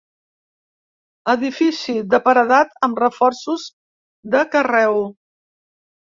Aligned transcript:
Edifici 1.33 1.95
de 2.13 2.21
paredat 2.29 2.73
amb 2.89 3.03
reforços 3.03 3.67
de 4.37 4.43
carreu. 4.57 4.99